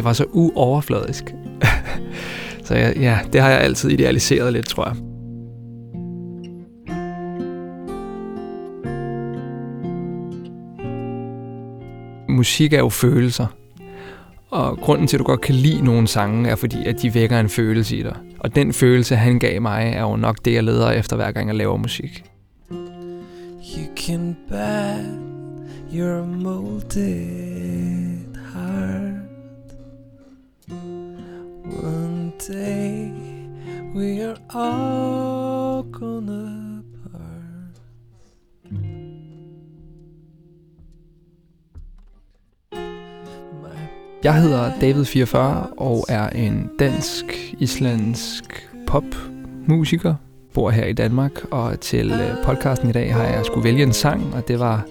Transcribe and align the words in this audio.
det 0.00 0.04
var 0.04 0.12
så 0.12 0.24
uoverfladisk. 0.32 1.34
så 2.66 2.74
ja, 2.74 2.92
ja, 3.00 3.18
det 3.32 3.40
har 3.40 3.50
jeg 3.50 3.60
altid 3.60 3.90
idealiseret 3.90 4.52
lidt, 4.52 4.68
tror 4.68 4.88
jeg. 4.88 4.96
Musik 12.28 12.72
er 12.72 12.78
jo 12.78 12.88
følelser. 12.88 13.46
Og 14.50 14.78
grunden 14.78 15.06
til, 15.06 15.16
at 15.16 15.18
du 15.18 15.24
godt 15.24 15.40
kan 15.40 15.54
lide 15.54 15.84
nogle 15.84 16.08
sange, 16.08 16.50
er 16.50 16.56
fordi, 16.56 16.86
at 16.86 17.02
de 17.02 17.14
vækker 17.14 17.40
en 17.40 17.48
følelse 17.48 17.96
i 17.96 18.02
dig. 18.02 18.16
Og 18.38 18.54
den 18.54 18.72
følelse, 18.72 19.16
han 19.16 19.38
gav 19.38 19.62
mig, 19.62 19.92
er 19.96 20.02
jo 20.02 20.16
nok 20.16 20.44
det, 20.44 20.54
jeg 20.54 20.64
leder 20.64 20.90
efter, 20.90 21.16
hver 21.16 21.32
gang 21.32 21.48
jeg 21.48 21.56
laver 21.56 21.76
musik. 21.76 22.24
You 23.60 23.86
can 23.96 24.36
bet 24.48 25.20
your 25.94 26.24
molded 26.26 27.49
say 32.50 33.12
we 33.94 34.22
are 34.22 34.36
all 34.54 35.84
gonna 35.92 36.82
part 37.12 37.80
Jeg 44.24 44.42
hedder 44.42 44.70
David44 44.70 45.36
og 45.76 46.04
er 46.08 46.28
en 46.28 46.70
dansk-islandsk 46.78 48.68
popmusiker. 48.86 50.14
Bor 50.54 50.70
her 50.70 50.84
i 50.84 50.92
Danmark, 50.92 51.44
og 51.50 51.80
til 51.80 52.12
øh, 52.12 52.44
podcasten 52.44 52.88
i 52.88 52.92
dag 52.92 53.14
har 53.14 53.22
jeg 53.22 53.44
skulle 53.44 53.64
vælge 53.64 53.82
en 53.82 53.92
sang, 53.92 54.34
og 54.34 54.48
det 54.48 54.58
var 54.58 54.86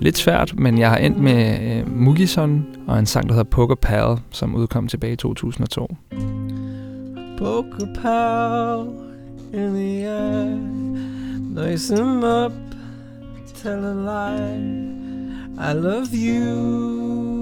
lidt 0.00 0.18
svært, 0.18 0.54
men 0.58 0.78
jeg 0.78 0.90
har 0.90 0.96
endt 0.96 1.18
med 1.18 1.60
øh, 1.60 1.96
Mugison 1.96 2.66
og 2.88 2.98
en 2.98 3.06
sang, 3.06 3.28
der 3.28 3.34
hedder 3.34 3.50
Poker 3.50 3.74
Pal, 3.74 4.16
som 4.30 4.54
udkom 4.54 4.88
tilbage 4.88 5.12
i 5.12 5.16
2002. 5.16 5.96
Poker 7.42 7.86
Pal 8.02 8.86
in 9.52 9.74
the 9.74 10.04
air. 10.04 10.44
Noise 11.40 11.90
him 11.90 12.22
up, 12.22 12.52
tell 13.56 13.84
a 13.84 13.94
lie. 13.94 14.62
I 15.58 15.72
love 15.74 16.08
you. 16.14 17.32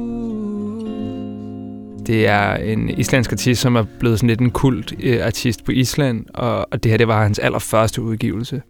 Det 2.07 2.27
er 2.27 2.55
en 2.55 2.89
islandsk 2.89 3.33
artist, 3.33 3.61
som 3.61 3.77
er 3.77 3.85
blevet 3.99 4.19
sådan 4.19 4.29
lidt 4.29 4.41
en 4.41 4.51
kult 4.51 4.95
øh, 5.03 5.27
artist 5.27 5.65
på 5.65 5.73
Island, 5.73 6.27
og, 6.35 6.67
og 6.73 6.83
det 6.83 6.91
her 6.91 6.99
det 6.99 7.09
var 7.09 7.23
hans 7.23 7.39
allerførste 7.39 8.03
udgivelse. 8.03 8.63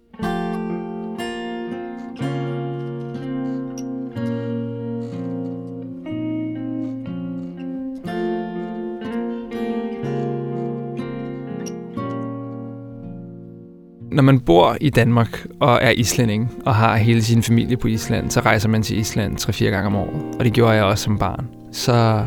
Når 14.12 14.22
man 14.22 14.41
bor 14.41 14.77
i 14.80 14.91
Danmark 14.91 15.47
og 15.61 15.78
er 15.83 15.91
islænding 15.91 16.50
og 16.64 16.75
har 16.75 16.97
hele 16.97 17.22
sin 17.22 17.42
familie 17.42 17.77
på 17.77 17.89
Island, 17.89 18.30
så 18.30 18.41
rejser 18.41 18.69
man 18.69 18.83
til 18.83 18.98
Island 18.98 19.36
3-4 19.41 19.64
gange 19.64 19.86
om 19.86 19.97
året. 19.97 20.36
Og 20.39 20.44
det 20.44 20.52
gjorde 20.52 20.72
jeg 20.72 20.84
også 20.84 21.05
som 21.05 21.19
barn. 21.19 21.47
Så 21.72 22.25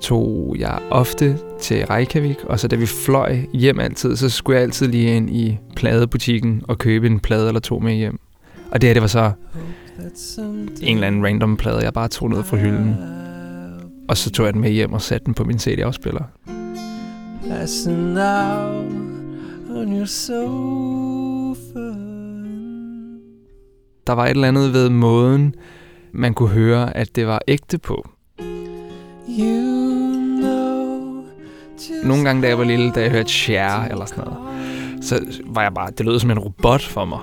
tog 0.00 0.56
jeg 0.58 0.78
ofte 0.90 1.38
til 1.60 1.86
Reykjavik, 1.86 2.36
og 2.44 2.60
så 2.60 2.68
da 2.68 2.76
vi 2.76 2.86
fløj 2.86 3.38
hjem 3.52 3.80
altid, 3.80 4.16
så 4.16 4.28
skulle 4.28 4.56
jeg 4.56 4.62
altid 4.62 4.88
lige 4.88 5.16
ind 5.16 5.30
i 5.30 5.58
pladebutikken 5.76 6.62
og 6.68 6.78
købe 6.78 7.06
en 7.06 7.20
plade 7.20 7.48
eller 7.48 7.60
to 7.60 7.78
med 7.78 7.94
hjem. 7.94 8.18
Og 8.70 8.80
det 8.80 8.88
her, 8.88 8.94
det 8.94 9.02
var 9.02 9.08
så 9.08 9.30
en 10.82 10.96
eller 10.96 11.06
anden 11.06 11.24
random 11.24 11.56
plade, 11.56 11.78
jeg 11.78 11.92
bare 11.92 12.08
tog 12.08 12.30
ned 12.30 12.42
fra 12.42 12.56
hylden. 12.56 12.96
Og 14.08 14.16
så 14.16 14.30
tog 14.30 14.46
jeg 14.46 14.52
den 14.52 14.62
med 14.62 14.70
hjem 14.70 14.92
og 14.92 15.02
satte 15.02 15.24
den 15.24 15.34
på 15.34 15.44
min 15.44 15.58
CD-afspiller. 15.58 16.22
Der 24.06 24.12
var 24.12 24.24
et 24.24 24.30
eller 24.30 24.48
andet 24.48 24.72
ved 24.72 24.90
måden, 24.90 25.54
man 26.12 26.34
kunne 26.34 26.48
høre, 26.48 26.96
at 26.96 27.16
det 27.16 27.26
var 27.26 27.40
ægte 27.48 27.78
på. 27.78 28.08
Nogle 32.04 32.24
gange, 32.24 32.42
da 32.42 32.48
jeg 32.48 32.58
var 32.58 32.64
lille, 32.64 32.90
da 32.90 33.00
jeg 33.02 33.10
hørte 33.10 33.28
Cher 33.28 33.84
eller 33.84 34.04
sådan 34.04 34.24
noget, 34.24 34.38
så 35.04 35.20
var 35.46 35.62
jeg 35.62 35.74
bare, 35.74 35.90
det 35.90 36.06
lød 36.06 36.18
som 36.18 36.30
en 36.30 36.38
robot 36.38 36.82
for 36.82 37.04
mig. 37.04 37.20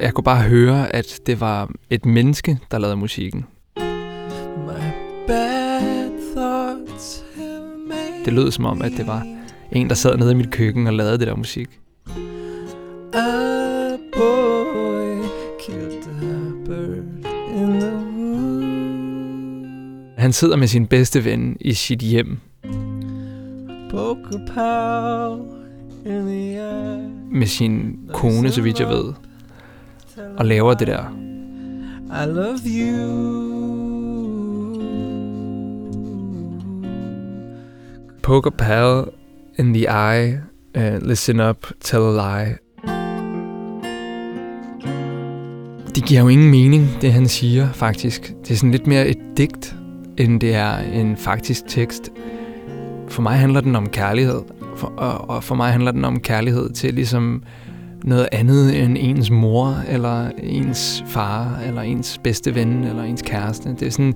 Jeg 0.00 0.14
kunne 0.14 0.24
bare 0.24 0.42
høre, 0.42 0.94
at 0.94 1.20
det 1.26 1.40
var 1.40 1.70
et 1.90 2.06
menneske, 2.06 2.58
der 2.70 2.78
lavede 2.78 2.96
musikken. 2.96 3.46
Det 8.24 8.32
lød 8.32 8.50
som 8.50 8.64
om, 8.64 8.82
at 8.82 8.92
det 8.96 9.06
var 9.06 9.26
en, 9.72 9.88
der 9.88 9.94
sad 9.94 10.16
nede 10.16 10.32
i 10.32 10.34
mit 10.34 10.50
køkken 10.50 10.86
og 10.86 10.92
lavede 10.92 11.18
det 11.18 11.26
der 11.26 11.36
musik. 11.36 11.68
Han 20.18 20.32
sidder 20.32 20.56
med 20.56 20.66
sin 20.66 20.86
bedste 20.86 21.24
ven 21.24 21.56
i 21.60 21.72
sit 21.72 21.98
hjem. 21.98 22.38
Med 27.30 27.46
sin 27.46 27.98
kone, 28.12 28.50
så 28.50 28.62
vidt 28.62 28.80
jeg 28.80 28.88
ved. 28.88 29.12
Og 30.36 30.46
laver 30.46 30.74
det 30.74 30.86
der. 30.86 31.04
I 32.10 32.26
love 32.26 32.58
you. 32.66 33.39
Poke 38.30 38.46
a 38.46 38.50
pal 38.50 39.08
in 39.58 39.74
the 39.74 39.88
eye. 39.88 40.40
and 40.74 41.02
listen 41.02 41.40
up, 41.40 41.66
tell 41.80 42.02
a 42.02 42.12
lie. 42.12 42.56
Det 45.94 46.04
giver 46.04 46.20
jo 46.20 46.28
ingen 46.28 46.50
mening, 46.50 46.88
det 47.00 47.12
han 47.12 47.28
siger, 47.28 47.72
faktisk. 47.72 48.34
Det 48.42 48.50
er 48.50 48.56
sådan 48.56 48.70
lidt 48.70 48.86
mere 48.86 49.08
et 49.08 49.18
digt, 49.36 49.76
end 50.18 50.40
det 50.40 50.54
er 50.54 50.78
en 50.78 51.16
faktisk 51.16 51.66
tekst. 51.68 52.10
For 53.08 53.22
mig 53.22 53.38
handler 53.38 53.60
den 53.60 53.76
om 53.76 53.88
kærlighed, 53.88 54.42
for, 54.76 54.92
og, 54.96 55.30
og 55.30 55.44
for 55.44 55.54
mig 55.54 55.72
handler 55.72 55.92
den 55.92 56.04
om 56.04 56.20
kærlighed 56.20 56.70
til 56.70 56.94
ligesom 56.94 57.42
noget 58.04 58.28
andet 58.32 58.82
end 58.82 58.96
ens 59.00 59.30
mor, 59.30 59.82
eller 59.88 60.30
ens 60.42 61.04
far, 61.06 61.60
eller 61.66 61.82
ens 61.82 62.18
bedste 62.24 62.54
ven, 62.54 62.84
eller 62.84 63.02
ens 63.02 63.22
kæreste. 63.22 63.68
Det 63.80 63.82
er 63.82 63.90
sådan, 63.90 64.14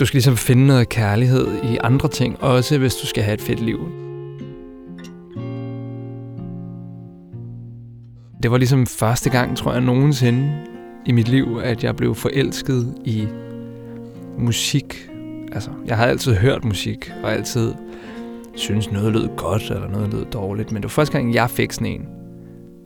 du 0.00 0.06
skal 0.06 0.16
ligesom 0.16 0.36
finde 0.36 0.66
noget 0.66 0.88
kærlighed 0.88 1.46
i 1.64 1.78
andre 1.80 2.08
ting, 2.08 2.42
også 2.42 2.78
hvis 2.78 2.94
du 2.94 3.06
skal 3.06 3.22
have 3.22 3.34
et 3.34 3.40
fedt 3.40 3.60
liv. 3.60 3.78
Det 8.42 8.50
var 8.50 8.56
ligesom 8.56 8.86
første 8.86 9.30
gang, 9.30 9.56
tror 9.56 9.72
jeg, 9.72 9.80
nogensinde 9.80 10.52
i 11.06 11.12
mit 11.12 11.28
liv, 11.28 11.60
at 11.62 11.84
jeg 11.84 11.96
blev 11.96 12.14
forelsket 12.14 12.94
i 13.04 13.28
musik 14.38 15.10
altså, 15.52 15.70
jeg 15.86 15.96
har 15.96 16.06
altid 16.06 16.34
hørt 16.34 16.64
musik, 16.64 17.12
og 17.22 17.32
altid 17.32 17.74
synes 18.54 18.90
noget 18.90 19.12
lød 19.12 19.28
godt, 19.36 19.62
eller 19.62 19.88
noget 19.88 20.12
lød 20.12 20.24
dårligt, 20.24 20.72
men 20.72 20.76
det 20.76 20.84
var 20.84 20.88
første 20.88 21.12
gang, 21.12 21.34
jeg 21.34 21.50
fik 21.50 21.72
sådan 21.72 21.86
en. 21.86 22.08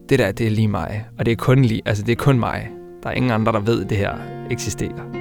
Det 0.08 0.18
der, 0.18 0.32
det 0.32 0.46
er 0.46 0.50
lige 0.50 0.68
mig, 0.68 1.04
og 1.18 1.26
det 1.26 1.32
er 1.32 1.36
kun 1.36 1.62
lige, 1.64 1.82
altså 1.84 2.02
det 2.02 2.12
er 2.12 2.24
kun 2.24 2.38
mig. 2.38 2.70
Der 3.02 3.08
er 3.08 3.14
ingen 3.14 3.30
andre, 3.30 3.52
der 3.52 3.60
ved, 3.60 3.84
at 3.84 3.90
det 3.90 3.98
her 3.98 4.14
eksisterer. 4.50 5.13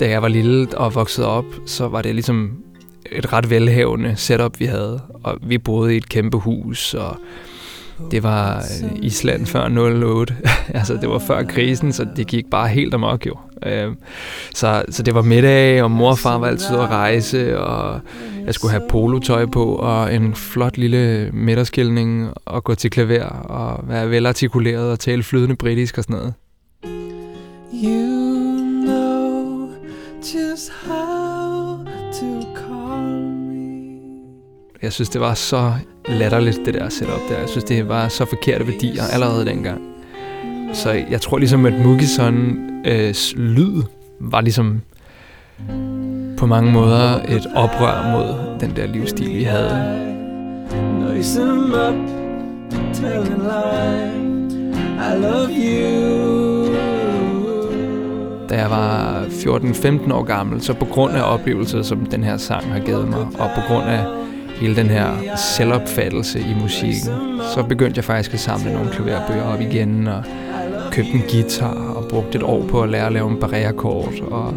Da 0.00 0.10
jeg 0.10 0.22
var 0.22 0.28
lille 0.28 0.78
og 0.78 0.94
voksede 0.94 1.26
op, 1.26 1.44
så 1.66 1.88
var 1.88 2.02
det 2.02 2.14
ligesom 2.14 2.50
et 3.12 3.32
ret 3.32 3.50
velhavende 3.50 4.16
setup, 4.16 4.60
vi 4.60 4.64
havde. 4.64 5.00
Og 5.22 5.38
vi 5.42 5.58
boede 5.58 5.94
i 5.94 5.96
et 5.96 6.08
kæmpe 6.08 6.36
hus, 6.36 6.94
og 6.94 7.16
det 8.10 8.22
var 8.22 8.56
øh, 8.56 8.90
Island 9.02 9.46
før 9.46 9.68
08. 10.14 10.36
altså, 10.74 10.94
det 10.94 11.08
var 11.08 11.18
før 11.18 11.42
krisen, 11.42 11.92
så 11.92 12.06
det 12.16 12.26
gik 12.26 12.44
bare 12.50 12.68
helt 12.68 12.94
amok 12.94 13.26
jo. 13.26 13.34
Øh, 13.66 13.92
så, 14.54 14.82
så 14.90 15.02
det 15.02 15.14
var 15.14 15.22
middag, 15.22 15.82
og 15.82 15.90
mor 15.90 16.10
og 16.10 16.18
far 16.18 16.38
var 16.38 16.46
altid 16.46 16.76
at 16.76 16.88
rejse, 16.88 17.58
og 17.58 18.00
jeg 18.46 18.54
skulle 18.54 18.72
have 18.72 18.88
polotøj 18.88 19.46
på, 19.46 19.64
og 19.64 20.14
en 20.14 20.34
flot 20.34 20.76
lille 20.76 21.30
middagskældning, 21.32 22.32
og 22.44 22.64
gå 22.64 22.74
til 22.74 22.90
klaver, 22.90 23.24
og 23.28 23.88
være 23.88 24.10
velartikuleret 24.10 24.92
og 24.92 25.00
tale 25.00 25.22
flydende 25.22 25.56
britisk 25.56 25.98
og 25.98 26.04
sådan 26.04 26.16
noget. 26.16 26.34
You 27.84 28.27
just 30.34 30.72
how 30.86 31.78
to 32.12 32.42
call 32.54 33.22
me. 33.22 33.88
Jeg 34.82 34.92
synes, 34.92 35.08
det 35.08 35.20
var 35.20 35.34
så 35.34 35.72
latterligt, 36.08 36.60
det 36.64 36.74
der 36.74 36.88
setup 36.88 37.20
der. 37.28 37.38
Jeg 37.38 37.48
synes, 37.48 37.64
det 37.64 37.88
var 37.88 38.08
så 38.08 38.24
forkerte 38.24 38.66
værdier 38.66 39.02
allerede 39.12 39.46
dengang. 39.46 39.80
Så 40.72 40.90
jeg 41.10 41.20
tror 41.20 41.38
ligesom, 41.38 41.66
at 41.66 41.72
Mugison 41.72 42.58
øh, 42.86 43.14
lyd 43.36 43.82
var 44.20 44.40
ligesom 44.40 44.80
på 46.38 46.46
mange 46.46 46.72
måder 46.72 47.22
et 47.28 47.46
oprør 47.54 48.12
mod 48.12 48.60
den 48.60 48.76
der 48.76 48.86
livsstil, 48.86 49.34
vi 49.34 49.42
havde. 49.42 50.08
noise 51.00 51.42
up, 51.42 51.94
telling 52.94 53.42
lies. 53.42 54.54
I 54.98 55.14
love 55.14 55.50
you. 55.50 56.27
Jeg 58.58 58.70
var 58.70 59.22
14-15 59.28 60.12
år 60.12 60.22
gammel, 60.22 60.62
så 60.62 60.74
på 60.74 60.84
grund 60.84 61.12
af 61.12 61.32
oplevelser, 61.34 61.82
som 61.82 62.06
den 62.06 62.24
her 62.24 62.36
sang 62.36 62.72
har 62.72 62.80
givet 62.80 63.08
mig, 63.08 63.18
og 63.18 63.50
på 63.54 63.60
grund 63.68 63.84
af 63.84 64.04
hele 64.60 64.76
den 64.76 64.86
her 64.86 65.06
selvopfattelse 65.36 66.40
i 66.40 66.56
musikken, 66.62 67.12
så 67.54 67.62
begyndte 67.68 67.98
jeg 67.98 68.04
faktisk 68.04 68.34
at 68.34 68.40
samle 68.40 68.72
nogle 68.72 68.90
klaverbøger 68.90 69.42
op 69.42 69.60
igen, 69.60 70.08
og 70.08 70.22
købte 70.90 71.10
en 71.10 71.22
guitar, 71.30 71.94
og 71.96 72.08
brugte 72.10 72.38
et 72.38 72.42
år 72.42 72.66
på 72.66 72.82
at 72.82 72.88
lære 72.88 73.06
at 73.06 73.12
lave 73.12 73.30
en 73.30 73.40
barrierekort, 73.40 74.20
og 74.30 74.54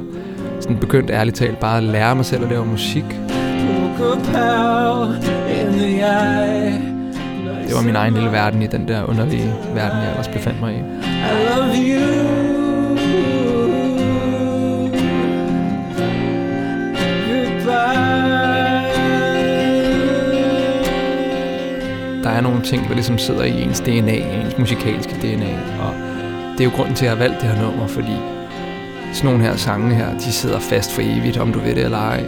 sådan 0.60 0.78
begyndte 0.78 1.14
ærligt 1.14 1.38
talt 1.38 1.60
bare 1.60 1.78
at 1.78 1.84
lære 1.84 2.16
mig 2.16 2.26
selv 2.26 2.44
at 2.44 2.50
lave 2.50 2.66
musik. 2.66 3.06
Det 7.68 7.76
var 7.78 7.82
min 7.82 7.96
egen 7.96 8.14
lille 8.14 8.32
verden 8.32 8.62
i 8.62 8.68
den 8.68 8.88
der 8.88 9.04
underlige 9.04 9.54
verden, 9.76 9.98
jeg 9.98 10.10
ellers 10.10 10.28
befandt 10.28 10.62
mig 10.62 10.74
i. 10.74 10.78
I 10.78 10.82
love 11.50 11.76
you. 11.76 12.41
Nogle 22.62 22.78
ting, 22.78 22.88
der 22.88 22.94
ligesom 22.94 23.18
sidder 23.18 23.44
i 23.44 23.62
ens 23.62 23.80
DNA, 23.80 24.46
ens 24.46 24.58
musikalske 24.58 25.14
DNA, 25.22 25.80
og 25.80 25.94
det 26.52 26.60
er 26.60 26.64
jo 26.64 26.76
grunden 26.76 26.96
til, 26.96 27.06
at 27.06 27.10
jeg 27.10 27.18
har 27.18 27.28
valgt 27.28 27.42
det 27.42 27.50
her 27.50 27.62
nummer, 27.62 27.88
fordi 27.88 28.16
sådan 29.14 29.30
nogle 29.32 29.44
her 29.44 29.56
sange 29.56 29.96
her, 29.96 30.18
de 30.18 30.32
sidder 30.32 30.60
fast 30.60 30.92
for 30.92 31.02
evigt, 31.02 31.38
om 31.38 31.54
du 31.54 31.60
ved 31.60 31.76
det 31.76 31.84
eller 31.84 31.98
ej. 31.98 32.24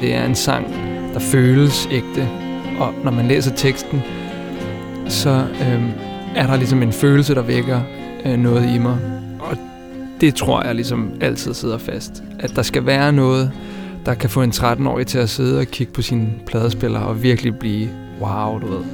Det 0.00 0.14
er 0.14 0.24
en 0.24 0.34
sang, 0.34 0.74
der 1.14 1.20
føles 1.20 1.88
ægte, 1.90 2.28
og 2.78 2.94
når 3.04 3.10
man 3.10 3.28
læser 3.28 3.54
teksten, 3.54 4.02
så 5.08 5.46
øh, 5.60 5.82
er 6.36 6.46
der 6.46 6.56
ligesom 6.56 6.82
en 6.82 6.92
følelse, 6.92 7.34
der 7.34 7.42
vækker 7.42 7.80
øh, 8.24 8.38
noget 8.38 8.74
i 8.74 8.78
mig. 8.78 8.98
Og 9.40 9.73
det 10.20 10.34
tror 10.34 10.62
jeg 10.62 10.74
ligesom 10.74 11.12
altid 11.20 11.54
sidder 11.54 11.78
fast. 11.78 12.22
At 12.40 12.56
der 12.56 12.62
skal 12.62 12.86
være 12.86 13.12
noget, 13.12 13.52
der 14.06 14.14
kan 14.14 14.30
få 14.30 14.42
en 14.42 14.50
13-årig 14.50 15.06
til 15.06 15.18
at 15.18 15.30
sidde 15.30 15.60
og 15.60 15.66
kigge 15.66 15.92
på 15.92 16.02
sine 16.02 16.32
pladespiller 16.46 17.00
og 17.00 17.22
virkelig 17.22 17.58
blive 17.58 17.88
wow, 18.20 18.58
du 18.58 18.66
ved. 18.66 18.84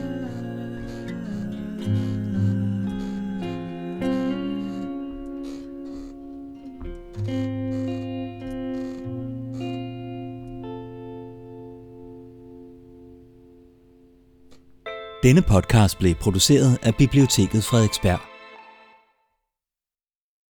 Denne 15.23 15.43
podcast 15.43 15.99
blev 15.99 16.15
produceret 16.15 16.79
af 16.83 16.95
Biblioteket 16.95 17.65
Frederiksberg. 17.65 18.30